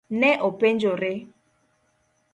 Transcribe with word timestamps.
Ne 0.21 0.29
openjore. 0.47 1.13